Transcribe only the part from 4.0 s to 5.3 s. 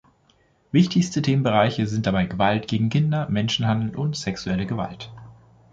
sexuelle Gewalt.